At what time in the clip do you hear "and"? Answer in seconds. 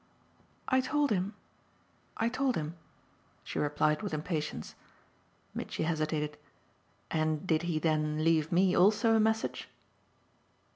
7.11-7.45